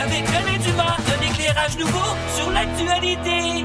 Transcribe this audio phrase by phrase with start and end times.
[0.00, 3.64] Avec René Dumas, un éclairage nouveau sur l'actualité.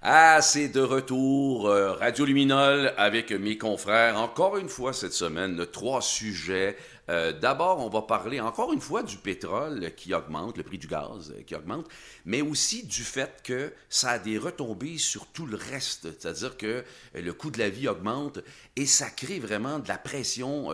[0.00, 4.18] Ah, c'est de retour, euh, Radio Luminol, avec mes confrères.
[4.18, 6.76] Encore une fois cette semaine, trois sujets.
[7.10, 10.86] Euh, D'abord, on va parler encore une fois du pétrole qui augmente, le prix du
[10.86, 11.86] gaz euh, qui augmente,
[12.24, 16.08] mais aussi du fait que ça a des retombées sur tout le reste.
[16.18, 16.82] C'est-à-dire que euh,
[17.14, 18.40] le coût de la vie augmente
[18.76, 20.70] et ça crée vraiment de la pression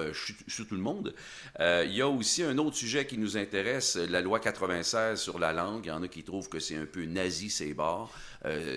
[0.47, 1.15] sur, tout le monde.
[1.59, 5.53] Il y a aussi un autre sujet qui nous intéresse, la loi 96 sur la
[5.53, 5.87] langue.
[5.87, 8.13] Il y en a qui trouvent que c'est un peu nazi, ces bords.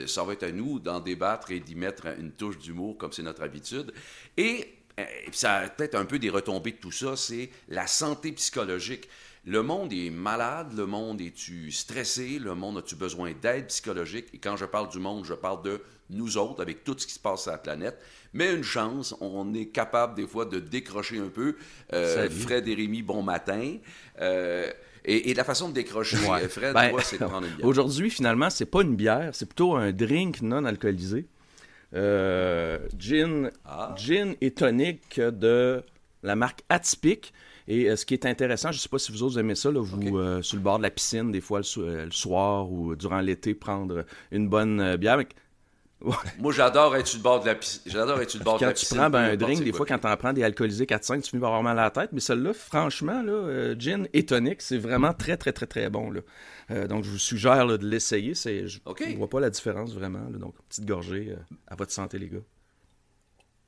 [0.06, 3.24] Ça va être à nous d'en débattre et d'y mettre une touche d'humour comme c'est
[3.24, 3.94] notre habitude.
[4.38, 8.32] Et euh, ça a peut-être un peu des retombées de tout ça, c'est la santé
[8.32, 9.08] psychologique.
[9.46, 14.26] Le monde est malade, le monde est-tu stressé, le monde a-tu besoin d'aide psychologique?
[14.34, 17.14] Et quand je parle du monde, je parle de nous autres, avec tout ce qui
[17.14, 17.98] se passe sur la planète.
[18.34, 21.56] Mais une chance, on est capable des fois de décrocher un peu.
[21.94, 22.30] Euh.
[22.30, 23.78] Fred et Rémi, bon matin.
[24.20, 24.70] Euh,
[25.06, 26.48] et, et la façon de décrocher, Ouais.
[26.50, 27.66] Fred, Ben, c'est de prendre une bière.
[27.68, 31.26] Aujourd'hui, finalement, c'est pas une bière, c'est plutôt un drink non alcoolisé.
[31.94, 33.94] Euh, gin, Ah.
[33.98, 35.82] gin et tonic de
[36.24, 37.34] la marque Atypique.
[37.70, 39.82] Et euh, ce qui est intéressant, je sais pas si vous autres aimez ça, là,
[39.82, 42.96] vous, euh, sur le bord de la piscine, des fois le, so- le soir ou
[42.96, 45.18] durant l'été, prendre une bonne euh, bière.
[45.18, 45.28] Mais
[46.40, 47.82] Moi, j'adore être sur le bord de la piscine.
[47.88, 48.98] J'adore être sur le bord de quand la tu piscine.
[48.98, 49.78] prends ben, un drink, des quoi.
[49.78, 52.12] fois, quand t'en prends des alcoolisés 4-5, tu finis par avoir mal à la tête.
[52.14, 56.12] Mais celle-là, franchement, là, euh, gin et tonic, c'est vraiment très, très, très, très bon.
[56.12, 56.22] Là.
[56.70, 58.36] Euh, donc, je vous suggère là, de l'essayer.
[58.36, 60.28] C'est, je ne vois pas la différence vraiment.
[60.32, 60.38] là.
[60.38, 62.38] donc, petite gorgée euh, à votre santé, les gars.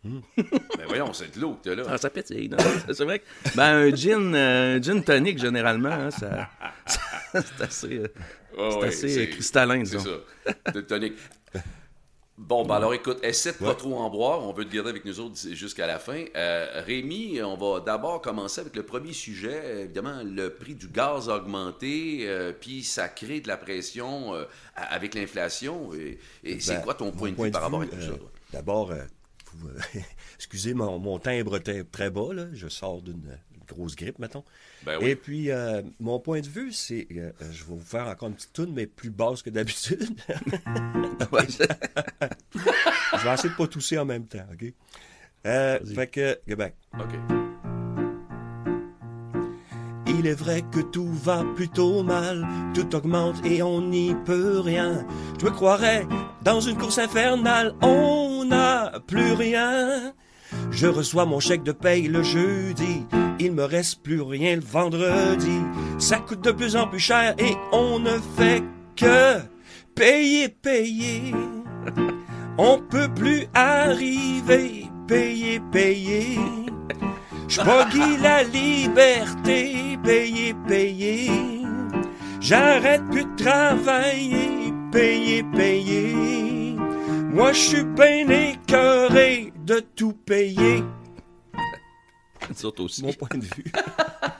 [0.37, 1.83] Ben voyons, c'est de l'eau que t'as là.
[1.89, 2.49] Ah, ça pétille,
[2.87, 3.25] c'est vrai que
[3.57, 6.47] ben, un gin, un gin tonic, généralement, hein, ça,
[7.33, 8.01] c'est assez,
[8.55, 10.71] c'est ouais, assez cristallin, C'est ça.
[10.73, 11.15] De tonic.
[12.39, 14.41] Bon, ben alors écoute, essaie de pas trop en boire.
[14.47, 16.23] On veut te garder avec nous autres jusqu'à la fin.
[16.37, 19.81] Euh, Rémi, on va d'abord commencer avec le premier sujet.
[19.83, 24.45] Évidemment, le prix du gaz a augmenté, euh, puis ça crée de la pression euh,
[24.75, 25.93] avec l'inflation.
[25.93, 28.13] Et, et c'est Ben, quoi ton point de point vue par rapport à tout ça?
[28.53, 28.93] D'abord,
[30.37, 32.45] excusez mon, mon timbre très, très bas, là.
[32.53, 33.37] je sors d'une
[33.73, 34.43] grosse grippe, mettons.
[34.83, 35.09] Ben oui.
[35.09, 38.29] Et puis, euh, mon point de vue, c'est, euh, euh, je vais vous faire encore
[38.29, 40.19] une petite toune, mais plus basse que d'habitude.
[43.19, 44.71] Je vais essayer de pas tousser en même temps, OK?
[45.45, 46.75] Euh, fait que, Québec.
[46.93, 47.15] OK.
[50.07, 55.05] Il est vrai que tout va plutôt mal, tout augmente et on n'y peut rien.
[55.39, 56.05] Je me croirais
[56.43, 60.13] dans une course infernale, on n'a plus rien.
[60.71, 63.05] Je reçois mon chèque de paye le jeudi,
[63.39, 65.59] il me reste plus rien le vendredi.
[65.97, 68.63] Ça coûte de plus en plus cher et on ne fait
[68.95, 69.39] que
[69.95, 71.33] payer, payer.
[72.57, 76.37] On peut plus arriver, payer, payer.
[77.47, 81.31] Je bogie la liberté, payer, payer.
[82.41, 86.75] J'arrête plus de travailler, payer, payer.
[87.31, 90.83] Moi, je suis bien écœuré de tout payer.
[92.49, 93.03] Nous autres aussi.
[93.03, 93.71] Mon point de vue.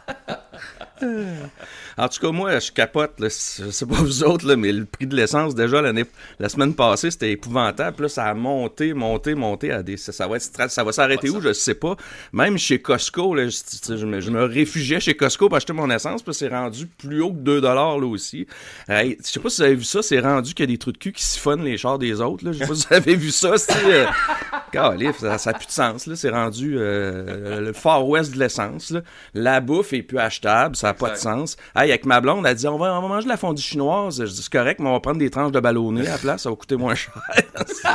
[1.98, 3.20] En tout cas, moi, je capote.
[3.20, 3.28] Là.
[3.30, 6.06] Je sais pas vous autres, là, mais le prix de l'essence, déjà, l'année,
[6.40, 8.04] la semaine passée, c'était épouvantable.
[8.04, 9.72] Là, ça a monté, monté, monté.
[9.72, 11.96] À des, ça, ça va, être, stra- ça va s'arrêter où, je sais pas.
[12.34, 15.90] Même chez Costco, là, je, je me, je me réfugiais chez Costco pour acheter mon
[15.90, 16.24] essence.
[16.24, 18.48] Puis c'est rendu plus haut que 2 là aussi.
[18.88, 20.02] Hey, je sais pas si vous avez vu ça.
[20.02, 22.46] C'est rendu qu'il y a des trous de cul qui siphonnent les chars des autres.
[22.46, 22.52] Là.
[22.52, 23.54] Je sais pas si vous avez vu ça.
[23.86, 24.06] Euh,
[24.72, 26.10] Calif, ça n'a plus de sens.
[26.14, 28.94] C'est rendu euh, le Far West de l'essence.
[29.34, 30.76] La bouffe est plus achetable.
[30.76, 31.58] Ça n'a pas de sens.
[31.76, 34.20] Hey, avec ma blonde, elle dit on va, on va manger de la fondue chinoise.
[34.20, 36.44] Je dis c'est correct, mais on va prendre des tranches de ballonné à la place.
[36.44, 37.14] Ça va coûter moins cher.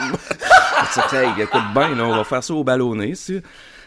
[0.92, 3.14] C'est hey, écoute bien, là, on va faire ça au ballonné.
[3.14, 3.40] si.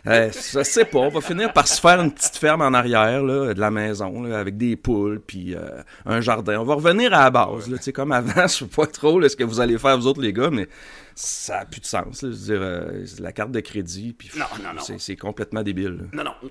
[0.06, 3.22] Euh, je sais pas, on va finir par se faire une petite ferme en arrière
[3.24, 6.60] là, de la maison là, avec des poules puis euh, un jardin.
[6.60, 8.44] On va revenir à la base, là, comme avant.
[8.44, 10.70] Je sais pas trop là, ce que vous allez faire vous autres les gars, mais
[11.14, 12.22] ça a plus de sens.
[12.22, 12.30] là.
[12.32, 14.32] je veux dire, euh, la carte de crédit puis
[14.80, 15.98] c'est- c'est complètement débile.
[15.98, 16.04] là.
[16.14, 16.50] Non, non.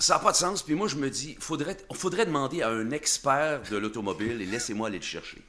[0.00, 0.62] Ça n'a pas de sens.
[0.62, 4.88] Puis moi, je me dis, faudrait, faudrait demander à un expert de l'automobile et laissez-moi
[4.88, 5.42] aller le chercher.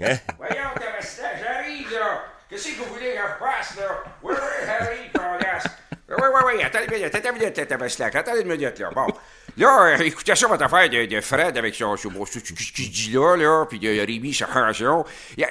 [0.00, 0.16] Hein?
[0.38, 2.24] Voyons, j'arrive, là.
[2.48, 4.04] Qu'est-ce que vous voulez que je fasse, là?
[4.22, 5.10] Oui, oui, j'arrive.
[6.10, 8.90] Oui, oui, oui, attendez une minute, attendez une minute, Tamastan, attendez une minute, là.
[8.90, 9.06] Bon.
[9.56, 13.10] Là, euh, écoutez ça, votre affaire de, de Fred avec son, son, ce qu'il dit
[13.12, 15.04] là, là, puis de Rémi, sa relation.
[15.36, 15.46] Ils,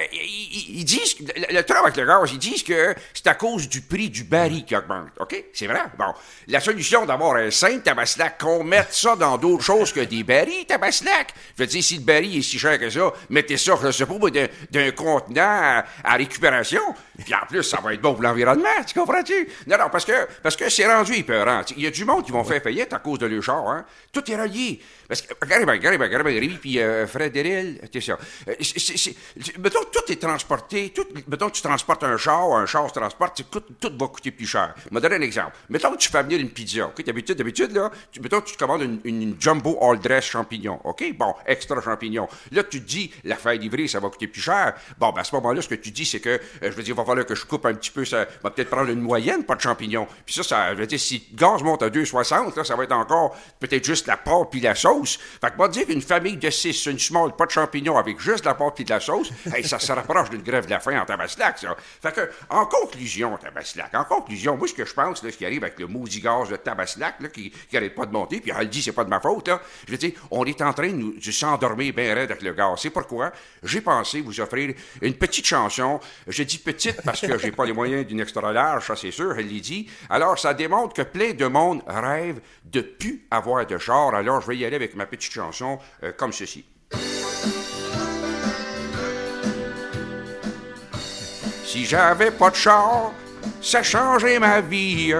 [0.79, 3.81] ils- disent, le, le truc avec le gaz, ils disent que c'est à cause du
[3.81, 5.09] prix du baril qui augmente.
[5.19, 5.43] OK?
[5.53, 5.81] C'est vrai?
[5.97, 6.13] Bon.
[6.47, 10.65] La solution d'abord est simple, Tabaslac, qu'on mette ça dans d'autres choses que des barils,
[10.65, 11.33] Tabaslac.
[11.57, 14.05] Je veux dire, si le baril est si cher que ça, mettez ça, je sais
[14.05, 14.15] pas,
[14.71, 16.81] d'un, contenant à, récupération.
[17.23, 19.47] Puis en plus, ça va être bon pour l'environnement, tu comprends-tu?
[19.67, 21.61] Non, non, parce que, parce que c'est rendu épeurant.
[21.75, 23.85] Il y a du monde qui vont faire faillite à cause de leur char, hein.
[24.11, 24.81] Tout est relié.
[25.09, 25.97] Parce que, regardez bien, regardez
[26.31, 28.17] bien, Rémi puis euh, Fred Deril, c'est ça.
[28.47, 28.53] Euh,
[29.57, 33.61] mettons tout est transporté, tout, mettons tu transportes un char, un char se transporte, tout,
[33.79, 34.75] tout va coûter plus cher.
[34.85, 35.53] Je vais donner un exemple.
[35.67, 37.03] Mettons que tu fais venir une pizza, OK?
[37.03, 41.03] D'habitude, d'habitude, là, tu, mettons tu commandes une, jumbo all dress champignon, OK?
[41.17, 42.27] Bon, extra champignon.
[42.51, 44.75] Là, tu te dis, la feuille livrée, ça va coûter plus cher.
[44.99, 46.93] Bon, ben, à ce moment-là, ce que tu dis, c'est que, euh, je veux dire,
[46.93, 49.43] il va falloir que je coupe un petit peu, ça va peut-être prendre une moyenne,
[49.43, 50.07] pas de champignons.
[50.23, 52.83] Puis ça, ça, je veux dire, si le gaz monte à 2,60, là, ça va
[52.83, 54.98] être encore peut-être juste la pâte puis la sauce.
[55.05, 58.45] Fait que, moi, dire qu'une famille de 6, une small, pas de champignons avec juste
[58.45, 60.99] la pâte puis de la sauce, hey, ça se rapproche d'une grève de la faim
[61.01, 61.75] en tabaslac, ça.
[62.01, 65.45] Fait que, en conclusion, tabaslac, en conclusion, moi, ce que je pense, là, ce qui
[65.45, 68.51] arrive avec le maudit gaz de tabaslac, là, qui, qui arrête pas de monter, puis
[68.57, 69.61] elle dit, c'est pas de ma faute, là.
[69.87, 72.53] Je veux dire, on est en train de, nous- de s'endormir bien raide avec le
[72.53, 72.79] gaz.
[72.81, 73.31] C'est pourquoi
[73.63, 75.99] j'ai pensé vous offrir une petite chanson.
[76.27, 79.33] Je dis petite parce que j'ai pas les moyens d'une extra large, ça c'est sûr,
[79.37, 79.89] elle l'a dit.
[80.09, 84.13] Alors, ça démontre que plein de monde rêve de plus avoir de char.
[84.15, 86.65] Alors, je vais y aller avec ma petite chanson euh, comme ceci.
[91.65, 93.13] Si j'avais pas de char,
[93.61, 95.13] ça changerait ma vie.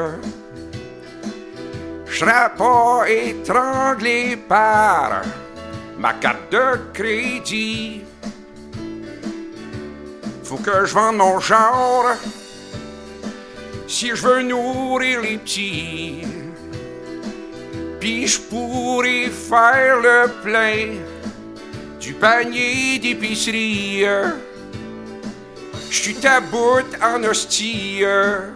[2.05, 5.21] Je serais pas étranglé par
[5.97, 8.01] ma carte de crédit.
[10.43, 12.17] Faut que je vende mon char
[13.87, 16.21] si je veux nourrir les petits.
[17.99, 20.95] Puis je pourrais faire le plein
[21.99, 24.03] du panier d'épicerie.
[25.89, 28.03] Je suis taboute en hostie.
[28.05, 28.53] Radio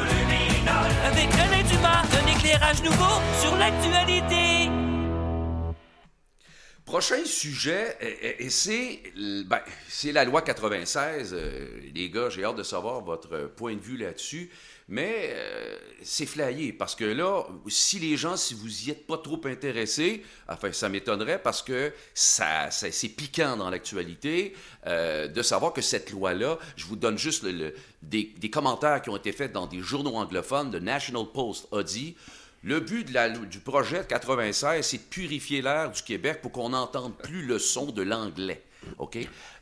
[0.00, 4.70] Luminol avec René Dumas, un éclairage nouveau sur l'actualité.
[6.86, 9.02] Prochain sujet, et, et- et c'est
[9.46, 11.34] ben, c'est la loi 96.
[11.36, 14.48] Euh, les gars, j'ai hâte de savoir votre point de vue là-dessus.
[14.88, 19.18] Mais euh, c'est flayé parce que là, si les gens, si vous y êtes pas
[19.18, 24.54] trop intéressés, enfin, ça m'étonnerait parce que ça, c'est piquant dans l'actualité
[24.86, 29.10] euh, de savoir que cette loi-là, je vous donne juste le- le- des, commentaires qui
[29.10, 30.70] ont été faits dans des journaux anglophones.
[30.70, 32.14] The National Post a dit
[32.62, 33.04] le but
[33.50, 37.58] du projet de 96, c'est de purifier l'air du Québec pour qu'on n'entende plus le
[37.58, 38.62] son de l'anglais.
[38.98, 39.18] OK?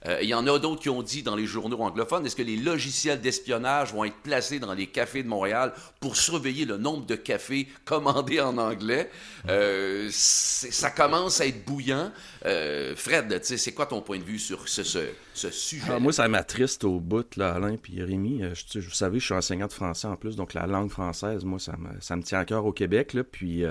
[0.07, 2.43] Euh, Il y en a d'autres qui ont dit dans les journaux anglophones, est-ce que
[2.43, 7.07] les logiciels d'espionnage vont être placés dans les cafés de Montréal pour surveiller le nombre
[7.07, 9.11] de cafés commandés en anglais?
[9.49, 12.11] Euh, ça commence à être bouillant.
[12.47, 15.85] Euh, Fred, c'est quoi ton point de vue sur ce, sujet?
[15.91, 18.43] Ah, moi, ça m'attriste au bout, là, Alain puis Rémi.
[18.73, 21.59] Je- vous savez, je suis enseignant de français en plus, donc la langue française, moi,
[21.59, 23.15] ça me, ça me tient à cœur au Québec.
[23.15, 23.65] Là, puis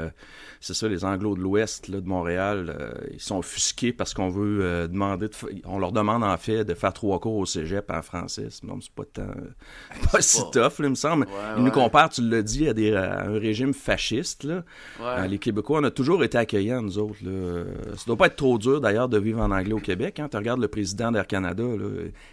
[0.59, 2.75] c'est ça, les Anglos de l'Ouest de Montréal,
[3.13, 5.33] ils sont offusqués parce qu'on veut demander, de
[5.65, 8.48] on leur demande en fait de faire trois cours au cégep en français.
[8.64, 9.34] Non, c'est pas tant,
[10.12, 11.28] pas si tough, là, il me semble.
[11.56, 11.72] ils nous ouais.
[11.72, 14.44] comparent, tu l'as dit, à, des, à un régime fasciste.
[14.44, 14.64] Là.
[15.00, 15.06] Ouais.
[15.06, 17.20] Euh, les Québécois, on a toujours été accueillants, nous autres.
[17.24, 17.64] Là.
[17.96, 20.20] Ça doit pas être trop dur, d'ailleurs, de vivre en anglais au Québec.
[20.20, 20.28] Hein.
[20.30, 21.88] Tu regardes le président d'Air Canada, là,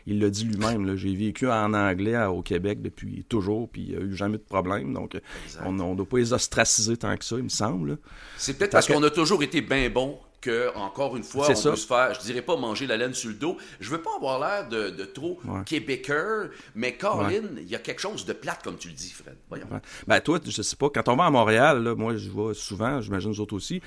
[0.06, 0.96] il l'a dit lui-même.
[0.96, 4.42] J'ai vécu en anglais au Québec depuis toujours, puis il n'y a eu jamais de
[4.42, 4.94] problème.
[4.94, 5.18] Donc,
[5.64, 7.98] on ne doit pas les ostraciser tant que ça, il me semble.
[8.36, 11.70] C'est peut-être parce qu'on a toujours été bien bon que, encore une fois, on ça.
[11.70, 13.56] peut se faire, je dirais pas manger la laine sur le dos.
[13.80, 15.60] Je veux pas avoir l'air de, de trop Ouais.
[15.66, 19.36] québécois, mais Colin, il y a quelque chose de plate, comme tu le dis, Fred.
[19.48, 19.66] Voyons.
[19.70, 19.80] Ouais.
[20.06, 23.00] Ben, toi, je sais pas, quand on va à Montréal, là, moi, je vais souvent,
[23.00, 23.80] j'imagine vous autres aussi.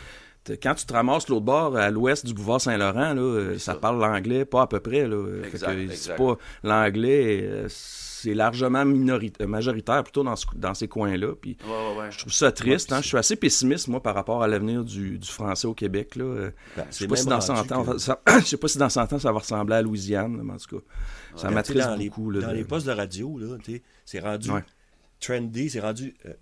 [0.61, 4.43] Quand tu te ramasses l'autre bord, à l'ouest du boulevard Saint-Laurent, euh, ça parle l'anglais,
[4.43, 5.07] pas à peu près.
[5.07, 5.25] Là.
[5.43, 5.95] Fait Exact, que exact.
[6.01, 7.67] C'est pas l'anglais, euh,
[8.23, 11.33] c'est largement euh, majoritaire plutôt dans, ce- dans ces coins-là.
[11.39, 12.11] Puis Ouais, ouais, ouais.
[12.11, 12.91] je trouve ça triste.
[12.91, 13.01] hein.
[13.01, 16.15] Je suis assez pessimiste, moi, par rapport à l'avenir du, du français au Québec.
[16.15, 16.23] Là.
[16.23, 18.57] Euh, Ben, je sais pas si même dans 100 rendu ans, que- ça- je sais
[18.57, 20.83] pas si dans 100 ans, ça va ressembler à la Louisiane, mais en tout cas.
[21.35, 22.29] Ça t'es m'attriste dans les, beaucoup.
[22.31, 23.39] là, dans les postes de radio,
[24.05, 24.49] c'est rendu
[25.19, 26.33] trendy, c'est rendu euh,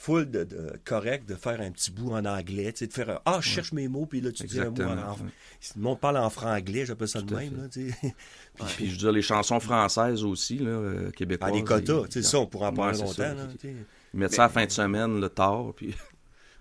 [0.00, 3.10] full de, de- correct de faire un petit bout en anglais, tu sais, de faire
[3.10, 5.30] un Ah, je cherche mes mots, puis là, tu dis un mot en, ouais.
[5.60, 8.14] Si le monde parle en franglais, j'appelle ça de Tout à même, là, tu sais.
[8.76, 11.50] Puis, je veux dire, les chansons françaises aussi, là, euh, québécoises.
[11.52, 13.74] Ah, les quotas, tu sais, ça, on pourra en parler Ouais, longtemps, là, tu sais.
[14.14, 15.94] Ils mettent ça à la fin de semaine, le tard, puis...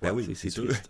[0.01, 0.89] Ben oui, c'est triste.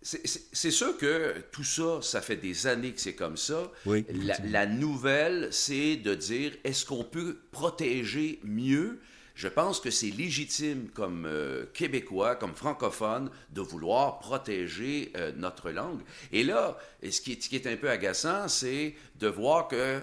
[0.00, 3.70] C'est- sûr que tout ça, ça fait des années que c'est comme ça.
[3.84, 9.00] Oui, La, la nouvelle, c'est de dire est-ce qu'on peut protéger mieux
[9.38, 15.70] je pense que c'est légitime comme euh, Québécois, comme francophone, de vouloir protéger euh, notre
[15.70, 16.00] langue.
[16.32, 16.76] Et là,
[17.08, 20.00] ce qui est, ce qui est un peu agaçant, c'est de voir que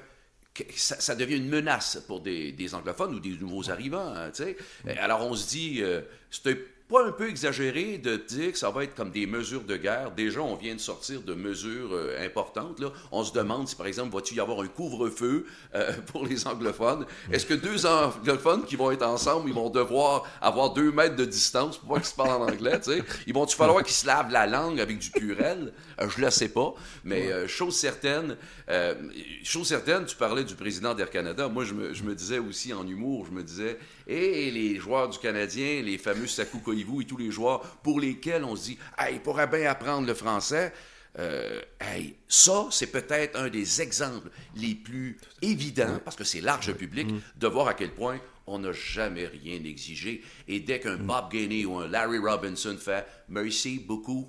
[0.73, 4.07] ça, ça devient une menace pour des, des anglophones ou des nouveaux arrivants.
[4.15, 4.55] hein, sais.
[4.99, 5.99] Alors on se dit, euh,
[6.31, 9.75] c'est pas un peu exagéré de dire que ça va être comme des mesures de
[9.75, 10.11] guerre.
[10.11, 12.81] Déjà, on vient de sortir de mesures euh, importantes.
[13.11, 17.05] On se demande si, par exemple, va-t-il y avoir un couvre-feu euh, pour les anglophones?
[17.31, 21.25] Est-ce que deux anglophones qui vont être ensemble, ils vont devoir avoir deux mètres de
[21.25, 22.79] distance pour pas qu'ils se parlent en anglais?
[22.79, 23.03] tu sais?
[23.25, 25.73] Ils vont-tu falloir qu'ils se lavent la langue avec du purel?
[26.01, 26.73] Euh, je le sais pas.
[27.03, 28.37] Mais euh, chose certaine,
[28.69, 28.95] euh,
[29.43, 31.47] chose certaine, tu parlais du président d'Air Canada.
[31.47, 35.09] Moi, je me, je me disais aussi en humour, je me disais, et les joueurs
[35.09, 38.77] du Canadien, les fameux Sakou Koivu et tous les joueurs pour lesquels on se dit,
[38.97, 40.73] hey, il pourrait bien apprendre le français.
[41.17, 46.73] Euh, hey, ça, c'est peut-être un des exemples les plus évidents, parce que c'est large
[46.73, 50.23] public, de voir à quel point on n'a jamais rien exigé.
[50.47, 54.27] Et dès qu'un Bob Gainey ou un Larry Robinson fait merci beaucoup,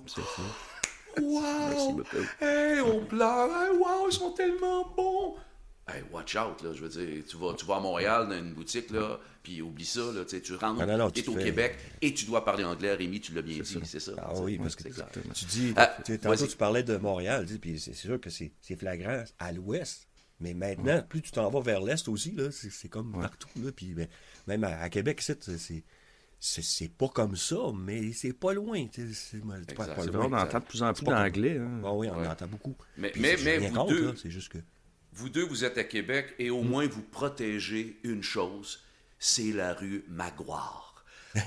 [1.21, 2.17] wow, beaucoup.
[2.41, 5.35] hey, on pleure, hey, wow, ils sont tellement bons.
[5.89, 8.53] Hey, watch out, là, je veux dire, tu vas, tu vas à Montréal dans une
[8.53, 11.77] boutique, là, puis oublie ça, là, tu rentres, non, non, tu es au fais- Québec,
[12.01, 14.11] et tu dois parler anglais, Rémi, tu l'as bien dit, c'est ça.
[14.17, 14.83] Ah oui, parce que
[15.33, 19.51] tu dis, Ah, tantôt tu parlais de Montréal, puis c'est sûr que c'est flagrant à
[19.53, 20.07] l'ouest.
[20.39, 23.47] Mais maintenant, plus tu t'en vas vers l'est aussi, là, c'est c'est comme partout.
[23.55, 24.07] Là, puis ben,
[24.45, 25.83] même à, à Québec, c'est-
[26.39, 28.85] c'est pas comme ça, mais c'est pas loin.
[28.93, 31.57] C'est on entend de plus en plus d'anglais.
[31.57, 31.81] hein.
[31.83, 32.27] Ah oui, on Ouais.
[32.27, 32.75] en entend beaucoup.
[32.97, 33.35] Mais- Puis mais-
[33.69, 34.59] vous deux- c'est juste que.
[35.13, 38.81] Vous deux, vous êtes à Québec et au moins vous protégez une chose,
[39.17, 40.83] c'est la rue Maguire.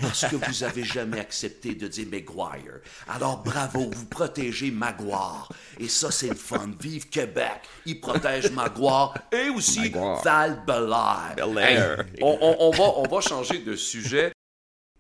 [0.03, 2.81] Parce que vous avez jamais accepté de dire Maguire.
[3.09, 5.49] Alors bravo, vous protégez Maguire.
[5.79, 6.71] Et ça, c'est le fun.
[6.81, 7.61] Vive Québec.
[7.87, 10.21] Ils protègent Maguire et aussi Maguire.
[10.25, 11.35] Val-Belair.
[11.37, 12.01] Bel-Air.
[12.01, 14.33] Hey, on, on- on va, on va changer de sujet.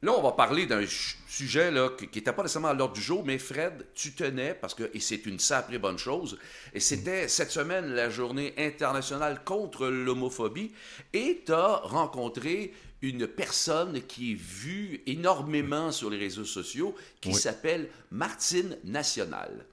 [0.03, 0.85] Là, on va parler d'un
[1.29, 4.75] sujet là, qui n'était pas nécessairement à l'ordre du jour, mais Fred, tu tenais, parce
[4.75, 6.39] que, et c'est une sacrée bonne chose,
[6.73, 10.73] et c'était cette semaine la journée internationale contre l'homophobie,
[11.13, 17.35] et tu as rencontré une personne qui est vue énormément sur les réseaux sociaux, qui
[17.35, 19.67] s'appelle Martine National.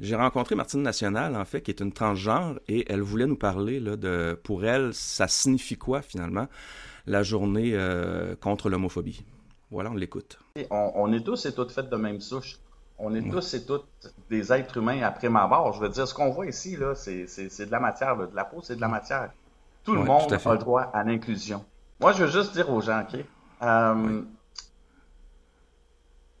[0.00, 3.80] J'ai rencontré Martine National, en fait, qui est une transgenre, et elle voulait nous parler
[3.80, 6.48] là, de, pour elle, ça signifie quoi, finalement,
[7.06, 9.24] la journée euh, contre l'homophobie.
[9.70, 10.38] Voilà, on l'écoute.
[10.70, 12.58] On, on est tous et toutes faits de même souche.
[12.98, 13.86] On est tous et toutes
[14.28, 15.72] des êtres humains après ma mort.
[15.72, 18.14] Je veux dire, ce qu'on voit ici, là, c'est, c'est, c'est de la matière.
[18.16, 18.26] là.
[18.26, 19.30] De la peau, c'est de la matière.
[19.84, 21.64] Tout le monde tout a le droit à l'inclusion.
[22.00, 23.18] Moi, je veux juste dire aux gens, OK?
[23.62, 24.22] euh,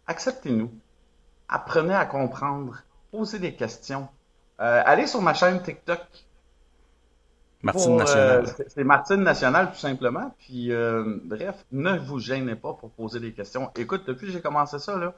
[0.06, 0.70] Acceptez-nous.
[1.48, 2.82] Apprenez à comprendre.
[3.10, 4.08] Posez des questions.
[4.60, 6.00] Euh, allez sur ma chaîne TikTok.
[7.62, 10.34] Martine euh, c'est- c'est Martine National, tout simplement.
[10.38, 13.70] Puis, euh, bref, ne vous gênez pas pour poser des questions.
[13.76, 15.12] Écoute, depuis que j'ai commencé ça, là,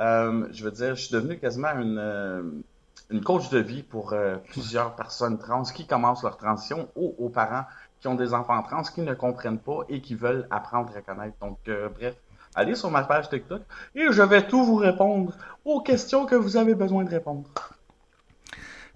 [0.00, 2.64] euh, je veux dire, je suis devenu quasiment une,
[3.10, 4.12] une coach de vie pour
[4.50, 7.64] plusieurs personnes trans qui commencent leur transition ou aux parents
[8.00, 11.36] qui ont des enfants trans qui ne comprennent pas et qui veulent apprendre à connaître.
[11.40, 11.58] Donc,
[11.96, 12.16] bref,
[12.56, 13.62] allez sur ma page TikTok
[13.94, 15.32] et je vais tout vous répondre
[15.64, 17.48] aux questions que vous avez besoin de répondre.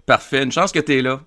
[0.05, 1.21] Parfait, une chance que tu es là.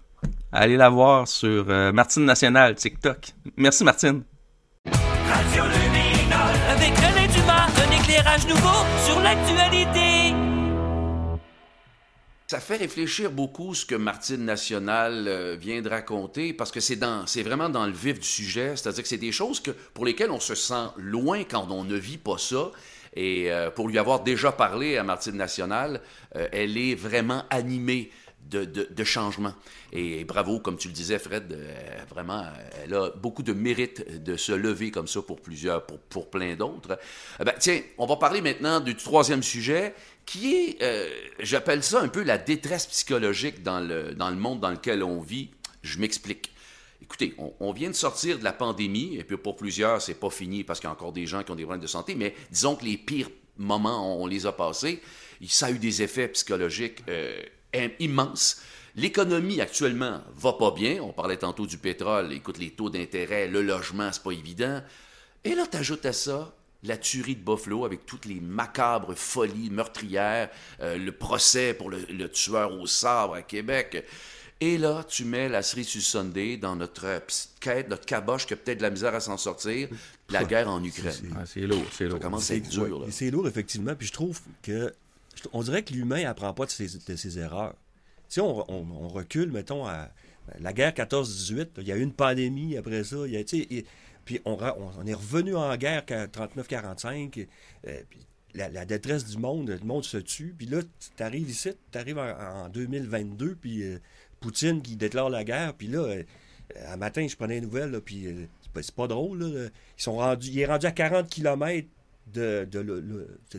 [0.54, 3.32] Allez la voir sur euh, Martine National, TikTok.
[3.56, 4.22] Merci, Martine.
[4.84, 10.34] Radio Luminol avec René Dumas, un éclairage nouveau sur l'actualité.
[12.48, 16.96] Ça fait réfléchir beaucoup ce que Martine National euh, vient de raconter, parce que c'est
[16.96, 18.76] dans, c'est vraiment dans le vif du sujet.
[18.76, 21.96] C'est-à-dire que c'est des choses que, pour lesquelles on se sent loin quand on ne
[21.96, 22.72] vit pas ça.
[23.14, 26.00] Et euh, pour lui avoir déjà parlé à Martine National,
[26.36, 28.10] euh, elle est vraiment animée
[28.50, 29.54] de, changement.
[29.92, 34.22] Et bravo, comme tu le disais, Fred, euh, vraiment, euh, elle a beaucoup de mérite
[34.22, 36.98] de se lever comme ça pour plusieurs, pour, pour plein d'autres.
[37.40, 39.94] Euh, ben, tiens, on va parler maintenant du troisième sujet,
[40.26, 41.08] qui est, euh,
[41.40, 45.20] j'appelle ça un peu la détresse psychologique dans le, dans le monde dans lequel on
[45.20, 45.50] vit.
[45.82, 46.50] Je m'explique.
[47.02, 50.62] Écoutez, on, vient de sortir de la pandémie, et puis pour plusieurs, c'est pas fini
[50.62, 52.76] parce qu'il y a encore des gens qui ont des problèmes de santé, mais disons
[52.76, 55.02] que les pires moments, on, on les a passés.
[55.48, 57.02] Ça a eu des effets psychologiques
[57.74, 58.60] im- immenses.
[58.96, 61.00] L'économie actuellement va pas bien.
[61.02, 62.32] On parlait tantôt du pétrole.
[62.32, 64.82] Écoute, les taux d'intérêt, le logement, c'est pas évident.
[65.44, 66.52] Et là, tu ajoutes à ça
[66.84, 70.50] la tuerie de Buffalo avec toutes les macabres folies meurtrières,
[70.80, 74.04] euh, le procès pour le, le tueur au sabre à Québec.
[74.60, 78.46] Et là, tu mets la cerise sur Sunday dans notre euh, petite quête, notre caboche
[78.46, 79.88] qui a peut-être de la misère à s'en sortir,
[80.28, 81.34] la guerre en Ukraine.
[81.36, 82.18] Ah, c'est lourd, c'est Ça lourd.
[82.20, 83.00] commence à être dur.
[83.00, 83.94] Ouais, C'est lourd, effectivement.
[83.94, 84.92] Puis je trouve que.
[85.52, 87.74] On dirait que l'humain apprend pas de ses, erreurs.
[88.28, 90.10] Si on, recule, mettons, à
[90.58, 93.16] la guerre 14-18, il y a eu une pandémie après ça.
[94.24, 97.46] Puis on, est revenu en guerre qu'à 39-45.
[97.86, 98.00] euh,
[98.54, 100.54] la, détresse du monde, le monde se tue.
[100.56, 100.80] Puis là,
[101.16, 103.98] tu arrives ici, tu arrives en, en 2022, puis euh,
[104.40, 105.74] Poutine qui déclare la guerre.
[105.74, 106.22] Puis là, euh,
[106.88, 109.42] un matin, je prenais les nouvelles, là, puis euh, c'est pas- c'est pas drôle.
[109.42, 111.88] Là, ils sont rendus, il est rendu à 40 km
[112.32, 112.68] de,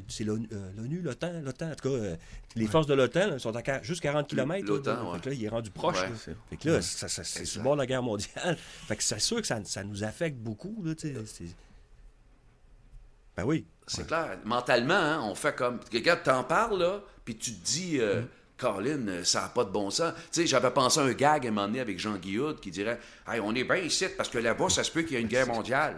[0.07, 2.15] c'est- l'ONU, euh, l'ONU, l'OTAN, l'OTAN, en tout cas, euh,
[2.55, 4.65] les forces de l'OTAN sont à juste 40 km.
[4.67, 5.19] L'OTAN, ouais.
[5.25, 6.01] là, il est rendu proche.
[6.01, 6.09] Ouais.
[6.09, 6.33] là.
[6.49, 8.57] Fait que là, ça, ça- c'est sur bord de la guerre mondiale.
[8.87, 10.81] Fait que c'est sûr que ça, ça nous affecte beaucoup.
[10.85, 11.55] Là, tu sais, c'est-
[13.35, 13.65] ben oui.
[13.87, 14.37] C'est clair.
[14.45, 15.79] Mentalement, hein, on fait comme.
[15.91, 18.27] Regarde, t'en parles, là, puis tu te dis, euh, Mm.
[18.55, 20.13] Colin, euh, ça n'a pas de bon sens.
[20.31, 22.71] Tu sais, j'avais pensé à un gag à un moment donné avec Jean Guillaume qui
[22.71, 25.21] dirait Hey, on est bien ici parce que là-bas, ça se peut qu'il y ait
[25.21, 25.97] une guerre mondiale.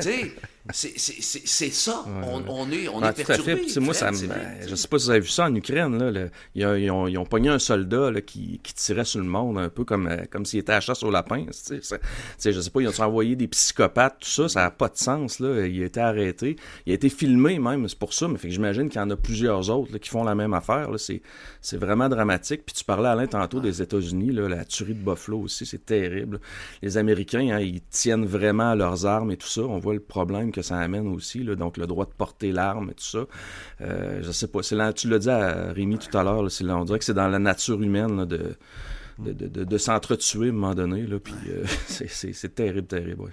[0.00, 0.34] tu sais,
[0.72, 2.04] c'est- c'est c'est- c'est ça.
[2.24, 3.56] On, on est, on Ah, est tout à perturbé.
[3.68, 3.80] fait.
[3.80, 5.98] Moi, ça me- vrai, je sais pas si vous avez vu ça en Ukraine.
[5.98, 9.04] Là, le- ils, ont, ils ont- ils ont pogné un soldat là, qui, qui tirait
[9.04, 11.44] sur le monde un peu comme, euh, comme s'il était à la chasse au lapin.
[11.46, 12.04] Tu sais, Ça- tu
[12.38, 14.48] sais, je sais pas, ils ont envoyé des psychopathes, tout ça.
[14.48, 15.40] Ça n'a pas de sens.
[15.40, 15.66] Là.
[15.66, 16.56] Il a été arrêté.
[16.86, 18.28] Il a été filmé même, c'est pour ça.
[18.28, 20.54] Mais fait que j'imagine qu'il y en a plusieurs autres là, qui font la même
[20.54, 20.88] affaire.
[20.98, 21.22] C'est
[21.60, 22.62] c'est vraiment dramatique.
[22.66, 24.32] Puis tu parlais, Alain, tantôt des États-Unis.
[24.32, 26.40] là, La tuerie de Buffalo aussi, c'est terrible.
[26.82, 29.62] Les Américains, hein, ils tiennent vraiment à leurs armes et tout ça.
[29.62, 31.42] On voit le problème que ça amène aussi.
[31.42, 31.54] là.
[31.54, 33.26] Donc, le droit de porter l'arme et tout ça.
[33.80, 34.60] Euh, je sais pas.
[34.72, 36.38] là- tu l'as dit à Rémi tout à l'heure.
[36.40, 38.54] On dirait que c'est dans la nature humaine là, de,
[39.18, 41.06] de, de, de- de s'entretuer à un moment donné.
[41.06, 43.22] Là, puis euh, c'est- terrible, terrible.
[43.22, 43.30] ouais.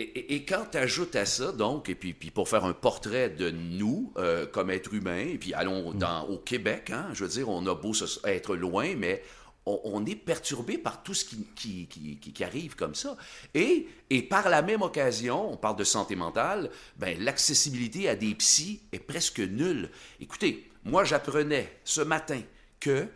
[0.00, 2.72] Et, et- et quand tu ajoutes à ça, donc, et puis, puis pour faire un
[2.72, 7.24] portrait de nous euh, comme êtres humains, et puis allons dans, au Québec, hein, je
[7.24, 9.22] veux dire, on a beau se- être loin, mais
[9.68, 13.16] on, on est perturbé par tout ce qui, qui, qui, qui- qui arrive comme ça.
[13.54, 18.34] Et, et par la même occasion, on parle de santé mentale, ben, l'accessibilité à des
[18.34, 19.90] psys est presque nulle.
[20.20, 22.40] Écoutez, moi j'apprenais ce matin
[22.80, 23.06] que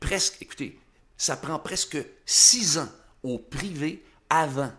[0.00, 0.78] presque, écoutez,
[1.16, 2.88] ça prend presque six ans
[3.22, 4.72] au privé avant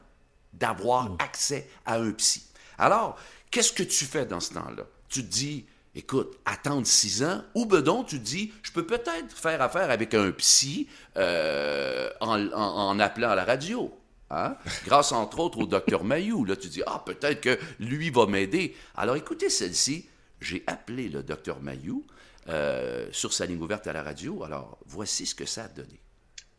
[0.53, 2.44] d'avoir accès à un psy.
[2.77, 3.17] Alors,
[3.50, 4.84] qu'est-ce que tu fais dans ce temps-là?
[5.10, 5.65] Tu te dis,
[5.96, 10.14] écoute, attendre six ans, ou bedon, tu te dis, je peux peut-être faire affaire avec
[10.14, 10.88] un psy
[11.18, 13.92] euh, en, en- en appelant à la radio.
[14.30, 14.56] Hein?
[14.86, 16.46] Grâce, entre autres, au docteur Mayou.
[16.46, 18.75] Là, tu dis, ah, peut-être que lui va m'aider.
[18.96, 20.06] Alors, écoutez celle-ci.
[20.42, 22.06] J'ai appelé le docteur Mayou
[22.50, 24.44] euh, sur sa ligne ouverte à la radio.
[24.44, 26.00] Alors, voici ce que ça a donné.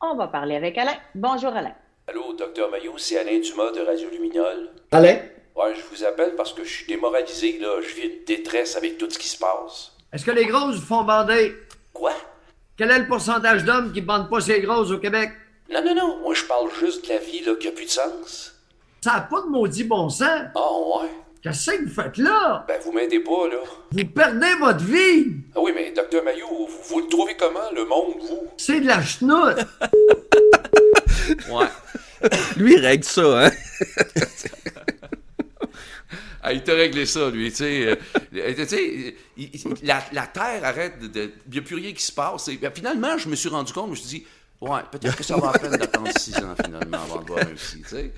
[0.01, 0.97] On va parler avec Alain.
[1.15, 1.75] Bonjour Alain.
[2.09, 4.71] Allô, docteur Maillot, c'est Alain Dumas de Radio Luminol.
[4.93, 5.19] Alain,
[5.57, 7.81] Ouais, je vous appelle parce que je suis démoralisé, là.
[7.81, 9.93] Je vis une détresse avec tout ce qui se passe.
[10.13, 11.55] est-ce que les grosses vous font bander?
[11.95, 12.13] Quoi?
[12.77, 15.31] Quel est le pourcentage d'hommes qui bandent pas ces grosses au Québec?
[15.73, 16.19] Non, non, non.
[16.21, 18.53] Moi, je parle juste de la vie, là, qui a plus de sens.
[19.01, 20.43] Ça n'a pas de maudit bon sens.
[20.55, 21.09] Ah, ouais.
[21.43, 22.65] Qu'est-ce que vous faites là?
[22.69, 23.59] Ben, vous m'aidez pas, là.
[23.93, 25.37] Vous perdez votre vie.
[25.55, 28.49] Ah oui, mais docteur Maillot, vous, vous le trouvez comment, le monde, vous?
[28.59, 29.59] C'est de la chenoute.
[31.51, 31.67] Ouais.
[32.57, 33.47] Lui, il règle ça.
[33.47, 33.51] Hein?
[36.57, 37.51] Il t'a réglé ça, lui.
[37.51, 37.97] Tu sais, euh,
[38.35, 39.11] euh,
[39.83, 41.31] la, la Terre arrête de.
[41.47, 42.49] Il n'y a plus rien qui se passe.
[42.49, 44.27] Et, ben, finalement, je me suis rendu compte, je me suis dit,
[44.61, 47.55] ouais, peut-être que ça va à peine d'attendre six ans, finalement, avant de voir un
[47.55, 47.83] psy.
[47.83, 48.13] Tu sais.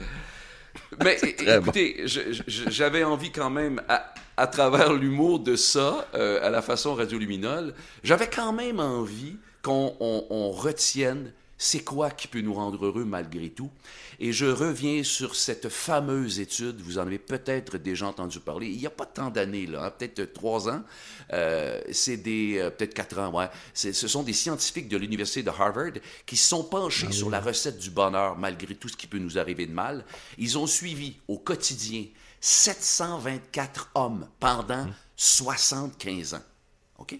[1.02, 2.04] Mais écoutez,
[2.46, 7.18] j'avais envie quand même, à, à travers l'humour de ça, euh, à la façon Radio
[7.18, 7.74] Luminol,
[8.04, 13.04] j'avais quand même envie qu'on on- on retienne c'est quoi qui peut nous rendre heureux
[13.04, 13.70] malgré tout?
[14.20, 18.78] Et je reviens sur cette fameuse étude, vous en avez peut-être déjà entendu parler, il
[18.78, 20.82] n'y a pas tant d'années, là, hein, peut-être trois ans,
[21.32, 25.50] euh, c'est des, euh, peut-être quatre ans, ouais, ce sont des scientifiques de l'Université de
[25.50, 25.92] Harvard
[26.24, 29.38] qui se sont penchés sur la recette du bonheur malgré tout ce qui peut nous
[29.38, 30.04] arriver de mal.
[30.38, 32.06] Ils ont suivi au quotidien
[32.40, 36.42] 724 hommes pendant 75 ans.
[36.98, 37.18] OK?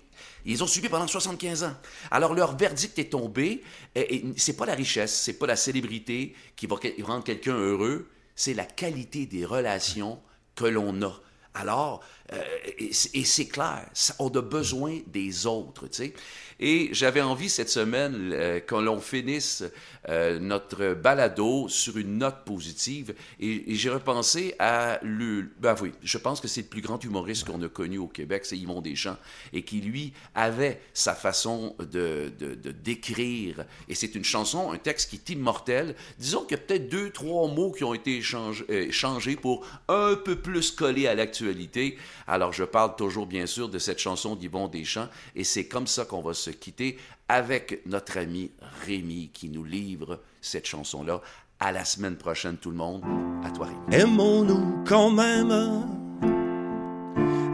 [0.49, 1.75] Ils ont suivi pendant 75 ans.
[2.11, 3.63] Alors, leur verdict est tombé.
[3.95, 8.09] Et, et c'est pas la richesse, c'est pas la célébrité qui va rendre quelqu'un heureux,
[8.35, 10.21] c'est la qualité des relations
[10.55, 11.21] que l'on a.
[11.55, 12.01] Alors,
[12.33, 12.43] euh,
[12.79, 16.15] et, c'est- clair, on a besoin des autres, tu sais.
[16.61, 19.63] Et j'avais envie cette semaine euh, que l'on finisse
[20.09, 23.15] euh, notre balado sur une note positive.
[23.39, 25.51] Et, j'ai repensé à le.
[25.61, 28.45] Ben oui, je pense que c'est le plus grand humoriste qu'on a connu au Québec,
[28.45, 29.17] c'est Yvon Deschamps,
[29.53, 33.65] et qui lui avait sa façon de, de, décrire.
[33.89, 35.95] Et c'est une chanson, un texte qui est immortel.
[36.19, 40.17] Disons qu'il y a peut-être deux, trois mots qui ont été euh, changés pour un
[40.17, 41.99] peu plus coller à l'actualité.
[42.27, 46.05] Alors je parle toujours bien sûr de cette chanson d'Yvon Deschamps, et c'est comme ça
[46.05, 48.51] qu'on va se quitter avec notre ami
[48.87, 51.21] Rémi qui nous livre cette chanson-là.
[51.61, 53.03] À la semaine prochaine, tout le monde.
[53.45, 54.03] À toi, Rémi.
[54.03, 55.87] Aimons-nous quand même?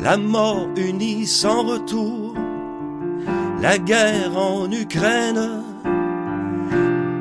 [0.00, 2.35] La mort unie sans retour
[3.62, 5.62] La guerre en Ukraine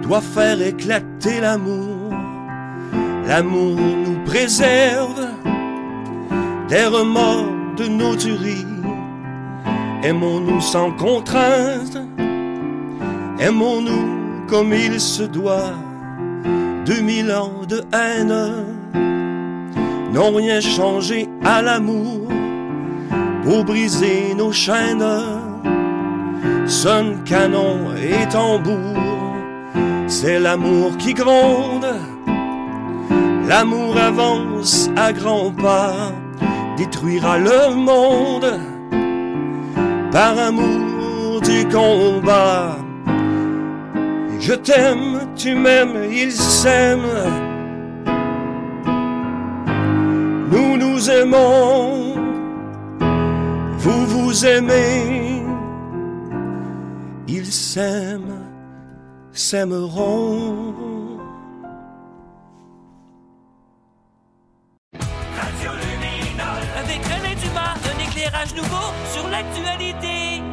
[0.02, 2.12] Doit faire éclater l'amour
[3.26, 5.30] L'amour nous préserve
[6.68, 8.73] des remords de nos tueries.
[10.04, 11.98] Aimons-nous sans contrainte,
[13.40, 15.72] aimons-nous comme il se doit.
[16.86, 18.66] Deux mille ans de haine
[20.12, 22.28] n'ont rien changé à l'amour
[23.46, 25.08] pour briser nos chaînes.
[26.66, 29.00] Sonne canon et tambour,
[30.08, 31.88] c'est l'amour qui gronde.
[33.48, 36.12] L'amour avance à grands pas,
[36.76, 38.73] détruira le monde
[40.14, 42.78] par amour du combat.
[44.40, 47.10] Je t'aime, tu m'aimes, il s'aime.
[50.52, 52.16] Nous nous aimons,
[53.84, 55.42] vous vous aimez.
[57.28, 58.40] Ils s'aiment,
[59.32, 60.76] s'aimeront.
[66.82, 68.88] Avec René Dumas, un éclairage nouveau
[69.52, 70.53] sur l'actualité.